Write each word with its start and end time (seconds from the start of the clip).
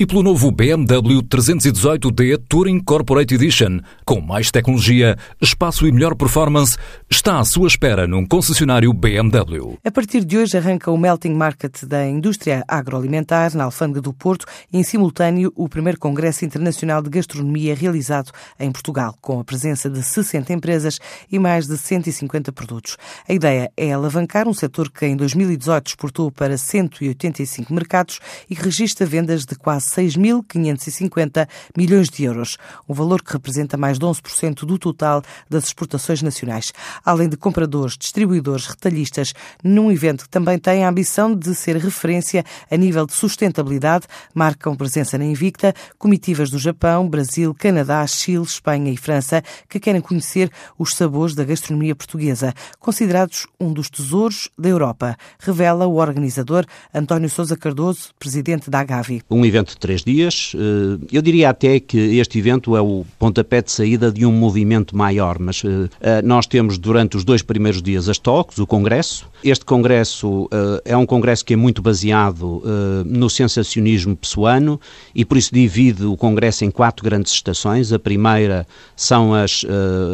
e 0.00 0.06
pelo 0.06 0.22
novo 0.22 0.50
BMW 0.50 1.20
318D 1.24 2.42
Touring 2.48 2.80
Corporate 2.80 3.34
Edition, 3.34 3.80
com 4.02 4.18
mais 4.18 4.50
tecnologia, 4.50 5.14
espaço 5.38 5.86
e 5.86 5.92
melhor 5.92 6.14
performance, 6.14 6.78
está 7.10 7.38
à 7.38 7.44
sua 7.44 7.68
espera 7.68 8.06
num 8.06 8.24
concessionário 8.24 8.94
BMW. 8.94 9.76
A 9.84 9.90
partir 9.90 10.24
de 10.24 10.38
hoje 10.38 10.56
arranca 10.56 10.90
o 10.90 10.96
Melting 10.96 11.34
Market 11.34 11.84
da 11.84 12.08
indústria 12.08 12.64
agroalimentar 12.66 13.54
na 13.54 13.64
Alfândega 13.64 14.00
do 14.00 14.14
Porto 14.14 14.46
e, 14.72 14.78
em 14.78 14.82
simultâneo, 14.82 15.52
o 15.54 15.68
primeiro 15.68 16.00
Congresso 16.00 16.46
Internacional 16.46 17.02
de 17.02 17.10
Gastronomia 17.10 17.74
realizado 17.74 18.32
em 18.58 18.72
Portugal, 18.72 19.14
com 19.20 19.38
a 19.38 19.44
presença 19.44 19.90
de 19.90 20.02
60 20.02 20.50
empresas 20.50 20.98
e 21.30 21.38
mais 21.38 21.66
de 21.66 21.76
150 21.76 22.50
produtos. 22.52 22.96
A 23.28 23.34
ideia 23.34 23.70
é 23.76 23.92
alavancar 23.92 24.48
um 24.48 24.54
setor 24.54 24.90
que 24.90 25.04
em 25.04 25.14
2018 25.14 25.88
exportou 25.88 26.32
para 26.32 26.56
185 26.56 27.74
mercados 27.74 28.18
e 28.48 28.54
registra 28.54 29.04
vendas 29.04 29.44
de 29.44 29.54
quase 29.56 29.89
6.550 29.90 31.48
milhões 31.76 32.08
de 32.08 32.24
euros, 32.24 32.56
um 32.88 32.94
valor 32.94 33.22
que 33.22 33.32
representa 33.32 33.76
mais 33.76 33.98
de 33.98 34.06
11% 34.06 34.64
do 34.64 34.78
total 34.78 35.22
das 35.48 35.64
exportações 35.64 36.22
nacionais. 36.22 36.72
Além 37.04 37.28
de 37.28 37.36
compradores, 37.36 37.96
distribuidores, 37.96 38.66
retalhistas, 38.66 39.32
num 39.62 39.90
evento 39.90 40.24
que 40.24 40.30
também 40.30 40.58
tem 40.58 40.84
a 40.84 40.88
ambição 40.88 41.34
de 41.34 41.54
ser 41.54 41.76
referência 41.76 42.44
a 42.70 42.76
nível 42.76 43.06
de 43.06 43.12
sustentabilidade, 43.12 44.06
marcam 44.34 44.76
presença 44.76 45.18
na 45.18 45.24
Invicta 45.24 45.74
comitivas 45.98 46.50
do 46.50 46.58
Japão, 46.58 47.08
Brasil, 47.08 47.54
Canadá, 47.54 48.06
Chile, 48.06 48.44
Espanha 48.44 48.92
e 48.92 48.96
França 48.96 49.42
que 49.68 49.80
querem 49.80 50.00
conhecer 50.00 50.50
os 50.78 50.94
sabores 50.94 51.34
da 51.34 51.44
gastronomia 51.44 51.94
portuguesa, 51.94 52.54
considerados 52.78 53.46
um 53.58 53.72
dos 53.72 53.90
tesouros 53.90 54.48
da 54.58 54.68
Europa, 54.68 55.16
revela 55.38 55.86
o 55.86 55.96
organizador 55.96 56.64
António 56.94 57.28
Sousa 57.28 57.56
Cardoso, 57.56 58.10
presidente 58.18 58.70
da 58.70 58.80
Agavi. 58.80 59.22
Um 59.30 59.44
evento 59.44 59.76
três 59.80 60.04
dias. 60.04 60.52
Eh, 60.54 60.98
eu 61.10 61.22
diria 61.22 61.50
até 61.50 61.80
que 61.80 61.98
este 62.18 62.38
evento 62.38 62.76
é 62.76 62.80
o 62.80 63.04
pontapé 63.18 63.62
de 63.62 63.72
saída 63.72 64.12
de 64.12 64.24
um 64.24 64.30
movimento 64.32 64.96
maior, 64.96 65.38
mas 65.40 65.62
eh, 65.64 65.88
eh, 66.00 66.22
nós 66.22 66.46
temos 66.46 66.78
durante 66.78 67.16
os 67.16 67.24
dois 67.24 67.42
primeiros 67.42 67.82
dias 67.82 68.08
as 68.08 68.18
talks, 68.18 68.58
o 68.58 68.66
congresso. 68.66 69.28
Este 69.42 69.64
congresso 69.64 70.50
é 70.84 70.94
um 70.94 71.06
congresso 71.06 71.42
que 71.42 71.54
é 71.54 71.56
muito 71.56 71.80
baseado 71.80 72.62
no 73.06 73.30
sensacionismo 73.30 74.14
pessoano 74.14 74.78
e 75.14 75.24
por 75.24 75.38
isso 75.38 75.50
divide 75.50 76.04
o 76.04 76.14
congresso 76.14 76.62
em 76.62 76.70
quatro 76.70 77.02
grandes 77.02 77.32
estações. 77.32 77.90
A 77.90 77.98
primeira 77.98 78.66
são 78.94 79.32
as, 79.32 79.64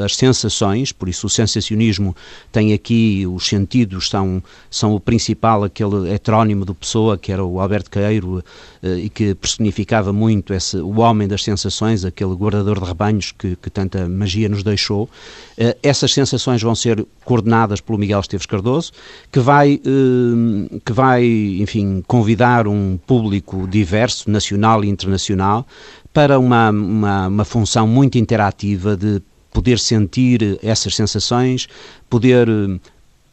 as 0.05 0.15
sensações, 0.15 0.93
por 0.93 1.09
isso 1.09 1.27
o 1.27 1.31
sensacionismo 1.31 2.15
tem 2.53 2.73
aqui 2.73 3.27
os 3.27 3.49
sentidos, 3.49 4.09
são, 4.09 4.41
são 4.71 4.95
o 4.95 5.01
principal, 5.01 5.65
aquele 5.65 6.09
heterónimo 6.09 6.65
do 6.65 6.73
Pessoa, 6.73 7.19
que 7.19 7.33
era 7.33 7.45
o 7.45 7.59
Alberto 7.59 7.91
Queiro, 7.91 8.45
e 8.81 9.09
que 9.09 9.35
personificava 9.47 10.13
muito 10.13 10.53
esse, 10.53 10.77
o 10.79 10.99
homem 10.99 11.29
das 11.29 11.45
sensações, 11.45 12.05
aquele 12.05 12.35
guardador 12.35 12.81
de 12.81 12.87
rebanhos 12.87 13.31
que, 13.31 13.55
que 13.55 13.71
tanta 13.71 14.09
magia 14.09 14.49
nos 14.49 14.65
deixou. 14.65 15.05
Uh, 15.05 15.77
essas 15.83 16.13
sensações 16.13 16.61
vão 16.61 16.75
ser 16.75 17.07
coordenadas 17.25 17.81
pelo 17.81 17.97
Miguel 17.97 18.19
Esteves 18.19 18.45
Cardoso, 18.45 18.91
que 19.31 19.39
vai, 19.39 19.75
uh, 19.75 20.81
que 20.85 20.93
vai, 20.93 21.25
enfim, 21.61 22.03
convidar 22.09 22.67
um 22.67 22.99
público 23.07 23.69
diverso, 23.69 24.29
nacional 24.29 24.85
e 24.85 24.89
internacional, 24.89 25.65
para 26.13 26.41
uma, 26.41 26.71
uma, 26.71 27.29
uma 27.29 27.45
função 27.45 27.87
muito 27.87 28.19
interativa 28.19 28.97
de 28.97 29.23
poder 29.53 29.79
sentir 29.79 30.59
essas 30.63 30.95
sensações, 30.95 31.67
poder 32.11 32.49
eh, 32.49 32.79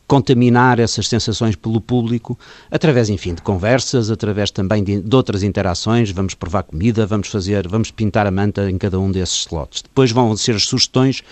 contaminar 0.08 0.80
essas 0.80 1.08
sensações 1.08 1.56
pelo 1.56 1.80
público 1.80 2.38
através, 2.70 3.10
enfim, 3.10 3.34
de 3.34 3.42
conversas, 3.42 4.12
através 4.12 4.52
também 4.52 4.84
de, 4.84 5.02
de, 5.02 5.16
outras 5.16 5.44
interações. 5.44 6.12
Vamos 6.12 6.34
provar 6.34 6.64
comida, 6.64 7.06
vamos 7.06 7.30
fazer, 7.30 7.68
vamos 7.68 7.90
pintar 7.92 8.28
a 8.28 8.32
manta 8.32 8.70
em 8.70 8.78
cada 8.78 9.00
um 9.00 9.12
desses 9.12 9.40
slots. 9.40 9.82
Depois 9.82 10.12
vão 10.12 10.36
ser 10.36 10.56
as 10.56 10.64
sugestões 10.64 11.24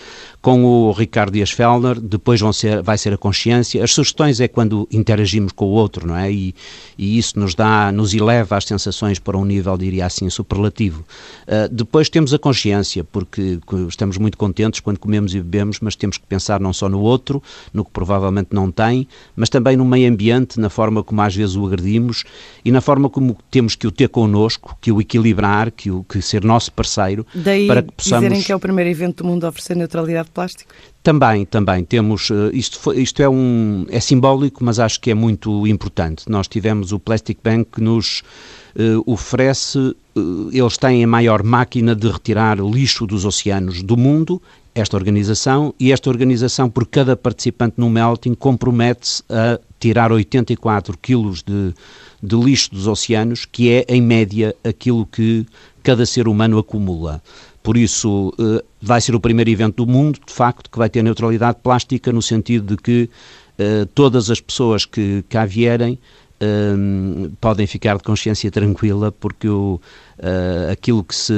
com 0.42 0.64
o 0.64 0.92
Ricardo 0.92 1.34
Dias 1.34 1.52
Fellner, 1.52 2.00
depois 2.00 2.42
vão 2.42 2.52
ser, 2.52 2.82
vai 2.82 2.98
ser 2.98 3.14
a 3.14 3.18
consciência. 3.18 3.84
As 3.84 3.92
sugestões 3.92 4.40
é 4.40 4.48
quando 4.48 4.88
interagimos 4.92 5.52
com 5.52 5.66
o 5.66 5.70
outro, 5.70 6.08
não 6.08 6.16
é? 6.16 6.32
E, 6.32 6.56
e 6.98 7.18
isso 7.18 7.40
nos 7.40 7.54
dá, 7.54 7.92
nos 7.92 8.14
eleva 8.14 8.58
as 8.58 8.66
sensações 8.66 9.20
para 9.20 9.38
um 9.38 9.46
nível, 9.46 9.78
diria 9.78 10.06
assim, 10.06 10.30
superlativo. 10.30 11.06
Uh, 11.48 11.72
depois 11.72 12.10
temos 12.10 12.34
a 12.34 12.40
consciência, 12.40 13.04
porque 13.04 13.60
estamos 13.88 14.18
muito 14.18 14.38
contentes 14.38 14.80
quando 14.80 14.98
comemos 14.98 15.36
e 15.36 15.42
bebemos, 15.42 15.80
mas 15.80 15.96
temos 15.96 16.18
que 16.18 16.26
pensar 16.26 16.60
não 16.60 16.74
só 16.74 16.90
no 16.90 17.00
outro, 17.00 17.42
no 17.72 17.86
que 17.86 17.92
provavelmente 17.92 18.50
não 18.52 18.61
tem, 18.70 19.08
mas 19.36 19.50
também 19.50 19.78
no 19.78 19.86
meio 19.86 20.12
ambiente, 20.12 20.60
na 20.60 20.70
forma 20.70 21.04
como 21.04 21.22
às 21.22 21.36
vezes 21.36 21.56
o 21.56 21.66
agredimos 21.66 22.24
e 22.64 22.72
na 22.72 22.82
forma 22.82 23.10
como 23.10 23.38
temos 23.50 23.76
que 23.76 23.88
o 23.88 23.92
ter 23.92 24.10
connosco, 24.10 24.78
que 24.82 24.92
o 24.92 25.00
equilibrar, 25.00 25.72
que, 25.72 25.90
o, 25.90 26.04
que 26.04 26.22
ser 26.22 26.44
nosso 26.44 26.72
parceiro, 26.74 27.26
Daí 27.34 27.68
para 27.68 27.82
que 27.82 27.92
possamos... 27.94 28.24
dizerem 28.24 28.44
que 28.44 28.52
é 28.52 28.56
o 28.56 28.60
primeiro 28.60 28.90
evento 28.90 29.24
do 29.24 29.30
mundo 29.30 29.46
a 29.46 29.50
oferecer 29.50 29.76
neutralidade 29.76 30.30
plástico? 30.32 30.72
Também, 31.04 31.46
também 31.46 31.84
temos, 31.84 32.30
eh, 32.30 32.52
isto, 32.54 32.94
isto 32.94 33.24
é, 33.24 33.30
um, 33.30 33.86
é 33.90 34.00
simbólico, 34.00 34.64
mas 34.64 34.78
acho 34.78 35.00
que 35.00 35.10
é 35.10 35.16
muito 35.16 35.66
importante. 35.66 36.30
Nós 36.30 36.48
tivemos 36.48 36.92
o 36.92 37.00
Plastic 37.00 37.40
Bank 37.44 37.70
que 37.72 37.82
nos 37.82 38.22
uh, 38.76 39.12
oferece, 39.12 39.80
uh, 39.80 40.50
eles 40.52 40.78
têm 40.78 41.04
a 41.04 41.08
maior 41.08 41.42
máquina 41.42 41.96
de 41.96 42.08
retirar 42.08 42.60
lixo 42.60 43.08
dos 43.08 43.26
oceanos 43.26 43.82
do 43.82 43.98
mundo, 43.98 44.40
esta 44.74 44.96
organização, 44.96 45.74
e 45.80 45.92
esta 45.92 46.10
organização, 46.10 46.70
por 46.70 46.88
cada 46.88 47.16
participante 47.16 47.76
no 47.78 47.90
melting, 47.90 48.34
compromete-se 48.34 49.24
a 49.30 49.60
tirar 49.80 50.12
84 50.12 50.98
quilos 50.98 51.44
de, 51.44 51.74
de 52.22 52.36
lixo 52.36 52.72
dos 52.72 52.88
oceanos, 52.88 53.46
que 53.46 53.70
é, 53.70 53.86
em 53.90 54.02
média, 54.02 54.56
aquilo 54.64 55.06
que 55.06 55.46
cada 55.84 56.06
ser 56.06 56.28
humano 56.28 56.58
acumula. 56.58 57.22
Por 57.64 57.78
isso, 57.78 58.34
uh, 58.40 58.64
vai 58.82 59.02
ser 59.02 59.14
o 59.14 59.20
primeiro 59.20 59.50
evento 59.50 59.86
do 59.86 59.92
mundo, 59.92 60.20
de 60.26 60.34
facto, 60.34 60.70
que 60.70 60.78
vai 60.78 60.90
ter 60.90 61.04
neutralidade 61.04 61.60
plástica, 61.62 62.12
no 62.12 62.22
sentido 62.22 62.76
de 62.76 62.82
que 62.82 63.10
uh, 63.60 63.86
todas 63.88 64.30
as 64.30 64.40
pessoas 64.40 64.86
que 64.86 65.24
cá 65.30 65.46
vierem 65.46 66.00
uh, 66.42 67.30
podem 67.40 67.68
ficar 67.68 67.98
de 67.98 68.04
consciência 68.04 68.50
tranquila, 68.50 69.12
porque 69.12 69.48
o, 69.48 69.80
aquilo 70.72 71.04
que 71.04 71.16
se 71.16 71.34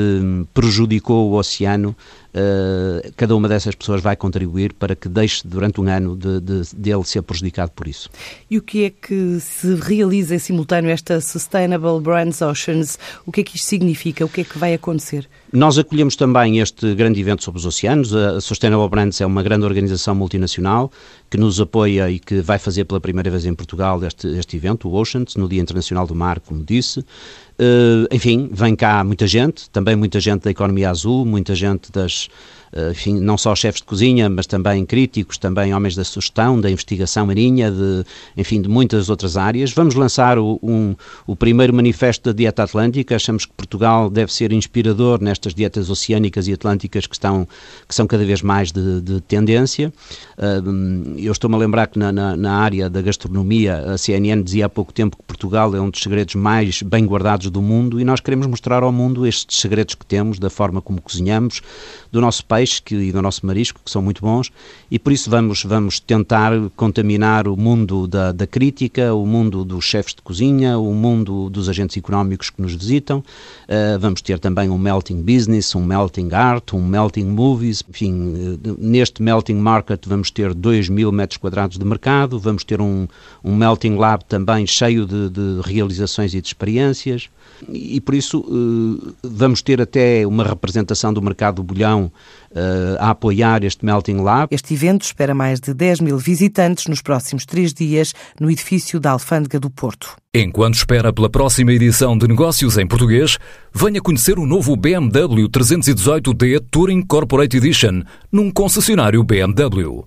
prejudicou 0.53 1.31
o 1.31 1.35
oceano 1.35 1.95
uh, 2.33 3.11
cada 3.15 3.35
uma 3.35 3.47
dessas 3.47 3.75
pessoas 3.75 4.01
vai 4.01 4.15
contribuir 4.15 4.73
para 4.73 4.95
que 4.95 5.07
deixe 5.07 5.47
durante 5.47 5.79
um 5.79 5.87
ano 5.87 6.15
de, 6.15 6.39
de, 6.39 6.61
de, 6.75 6.91
ele 6.91 7.03
ser 7.03 7.21
prejudicado 7.21 7.71
por 7.71 7.87
isso. 7.87 8.09
E 8.49 8.57
o 8.57 8.61
que 8.61 8.85
é 8.85 8.89
que 8.89 9.39
se 9.39 9.75
realiza 9.75 10.35
em 10.35 10.39
simultâneo 10.39 10.89
esta 10.89 11.21
Sustainable 11.21 11.99
Brands 12.01 12.41
Oceans? 12.41 12.97
O 13.25 13.31
que 13.31 13.41
é 13.41 13.43
que 13.43 13.55
isto 13.55 13.67
significa? 13.67 14.25
O 14.25 14.29
que 14.29 14.41
é 14.41 14.43
que 14.43 14.57
vai 14.57 14.73
acontecer? 14.73 15.27
Nós 15.51 15.77
acolhemos 15.77 16.15
também 16.15 16.59
este 16.59 16.93
grande 16.95 17.19
evento 17.19 17.43
sobre 17.43 17.59
os 17.59 17.65
oceanos. 17.65 18.13
A 18.13 18.41
Sustainable 18.41 18.89
Brands 18.89 19.21
é 19.21 19.25
uma 19.25 19.43
grande 19.43 19.65
organização 19.65 20.15
multinacional 20.15 20.91
que 21.29 21.37
nos 21.37 21.59
apoia 21.59 22.09
e 22.09 22.19
que 22.19 22.41
vai 22.41 22.59
fazer 22.59 22.85
pela 22.85 22.99
primeira 22.99 23.29
vez 23.29 23.45
em 23.45 23.53
Portugal 23.53 24.03
este, 24.03 24.27
este 24.37 24.55
evento, 24.57 24.87
o 24.87 24.93
Oceans, 24.93 25.35
no 25.35 25.47
Dia 25.47 25.61
Internacional 25.61 26.05
do 26.05 26.15
Mar, 26.15 26.39
como 26.39 26.63
disse. 26.63 27.03
Uh, 27.59 28.07
enfim, 28.11 28.49
vem 28.51 28.75
cá 28.75 29.03
muita 29.03 29.27
gente, 29.27 29.69
também 29.69 29.95
muita 29.95 30.19
gente 30.19 30.43
da 30.43 30.51
economia 30.51 30.89
azul, 30.89 31.23
muita 31.25 31.53
gente 31.53 31.91
das 31.91 32.27
eh, 32.27 32.62
enfim, 32.91 33.19
não 33.19 33.37
só 33.37 33.55
chefes 33.55 33.81
de 33.81 33.87
cozinha, 33.87 34.29
mas 34.29 34.47
também 34.47 34.85
críticos, 34.85 35.37
também 35.37 35.73
homens 35.73 35.95
da 35.95 36.03
sugestão, 36.03 36.59
da 36.59 36.71
investigação 36.71 37.27
marinha, 37.27 37.69
de, 37.69 38.03
enfim, 38.35 38.61
de 38.61 38.67
muitas 38.67 39.09
outras 39.09 39.37
áreas. 39.37 39.71
Vamos 39.71 39.93
lançar 39.93 40.39
o, 40.39 40.59
um, 40.63 40.95
o 41.27 41.35
primeiro 41.35 41.73
manifesto 41.73 42.31
da 42.31 42.35
dieta 42.35 42.63
atlântica. 42.63 43.15
Achamos 43.15 43.45
que 43.45 43.53
Portugal 43.53 44.09
deve 44.09 44.33
ser 44.33 44.51
inspirador 44.51 45.21
nestas 45.21 45.53
dietas 45.53 45.89
oceânicas 45.89 46.47
e 46.47 46.53
atlânticas 46.53 47.05
que, 47.05 47.15
estão, 47.15 47.47
que 47.87 47.93
são 47.93 48.07
cada 48.07 48.25
vez 48.25 48.41
mais 48.41 48.71
de, 48.71 49.01
de 49.01 49.21
tendência. 49.21 49.93
Uh, 50.37 51.17
eu 51.17 51.31
estou-me 51.31 51.55
a 51.55 51.59
lembrar 51.59 51.87
que 51.87 51.99
na, 51.99 52.11
na, 52.11 52.35
na, 52.35 52.53
área 52.53 52.89
da 52.89 53.01
gastronomia, 53.01 53.93
a 53.93 53.97
CNN 53.97 54.41
dizia 54.41 54.65
há 54.65 54.69
pouco 54.69 54.91
tempo 54.91 55.17
que 55.17 55.23
Portugal 55.23 55.75
é 55.75 55.81
um 55.81 55.89
dos 55.89 56.01
segredos 56.01 56.35
mais 56.35 56.81
bem 56.81 57.05
guardados 57.05 57.49
do 57.49 57.61
mundo 57.61 57.99
e 57.99 58.03
nós 58.03 58.19
queremos 58.19 58.47
mostrar 58.47 58.83
ao 58.83 58.91
mundo 58.91 59.27
estes 59.27 59.59
segredos 59.59 59.95
que 59.95 60.05
temos, 60.05 60.39
da 60.39 60.49
forma 60.49 60.81
como 60.81 61.01
cozinhamos, 61.01 61.61
do 62.11 62.19
nosso 62.19 62.45
país 62.45 62.62
peixe 62.63 62.81
que, 62.81 62.95
e 62.95 63.11
do 63.11 63.21
nosso 63.21 63.45
marisco, 63.45 63.81
que 63.83 63.91
são 63.91 64.01
muito 64.01 64.21
bons, 64.21 64.49
e 64.89 64.97
por 64.97 65.11
isso 65.11 65.29
vamos, 65.29 65.63
vamos 65.63 65.99
tentar 65.99 66.51
contaminar 66.75 67.47
o 67.47 67.57
mundo 67.57 68.07
da, 68.07 68.31
da 68.31 68.47
crítica, 68.47 69.13
o 69.13 69.25
mundo 69.25 69.65
dos 69.65 69.83
chefes 69.83 70.15
de 70.15 70.21
cozinha, 70.21 70.77
o 70.77 70.93
mundo 70.93 71.49
dos 71.49 71.67
agentes 71.67 71.97
económicos 71.97 72.49
que 72.49 72.61
nos 72.61 72.73
visitam. 72.73 73.19
Uh, 73.19 73.99
vamos 73.99 74.21
ter 74.21 74.39
também 74.39 74.69
um 74.69 74.77
melting 74.77 75.21
business, 75.21 75.75
um 75.75 75.83
melting 75.83 76.29
art, 76.31 76.73
um 76.73 76.81
melting 76.81 77.25
movies, 77.25 77.83
enfim, 77.89 78.13
uh, 78.13 78.77
neste 78.77 79.21
melting 79.21 79.55
market 79.55 80.05
vamos 80.07 80.31
ter 80.31 80.53
2 80.53 80.89
mil 80.89 81.11
metros 81.11 81.37
quadrados 81.37 81.77
de 81.77 81.85
mercado, 81.85 82.39
vamos 82.39 82.63
ter 82.63 82.79
um, 82.79 83.07
um 83.43 83.55
melting 83.55 83.95
lab 83.95 84.23
também 84.25 84.65
cheio 84.65 85.05
de, 85.05 85.29
de 85.29 85.61
realizações 85.63 86.33
e 86.33 86.41
de 86.41 86.47
experiências 86.47 87.29
e 87.69 88.01
por 88.01 88.13
isso 88.15 88.39
uh, 88.39 89.15
vamos 89.23 89.61
ter 89.61 89.81
até 89.81 90.25
uma 90.25 90.43
representação 90.43 91.13
do 91.13 91.21
mercado 91.21 91.55
do 91.55 91.63
bolhão 91.63 92.11
a 92.99 93.09
apoiar 93.11 93.63
este 93.63 93.85
Melting 93.85 94.21
Lab. 94.21 94.47
Este 94.51 94.73
evento 94.73 95.03
espera 95.03 95.33
mais 95.33 95.59
de 95.59 95.73
10 95.73 96.01
mil 96.01 96.17
visitantes 96.17 96.87
nos 96.87 97.01
próximos 97.01 97.45
três 97.45 97.73
dias 97.73 98.13
no 98.39 98.49
edifício 98.49 98.99
da 98.99 99.11
Alfândega 99.11 99.59
do 99.59 99.69
Porto. 99.69 100.15
Enquanto 100.33 100.75
espera 100.75 101.13
pela 101.13 101.29
próxima 101.29 101.71
edição 101.71 102.17
de 102.17 102.27
Negócios 102.27 102.77
em 102.77 102.87
Português, 102.87 103.37
venha 103.73 104.01
conhecer 104.01 104.39
o 104.39 104.45
novo 104.45 104.75
BMW 104.75 105.47
318D 105.47 106.63
Touring 106.71 107.03
Corporate 107.03 107.57
Edition 107.57 108.01
num 108.31 108.49
concessionário 108.49 109.23
BMW. 109.23 110.05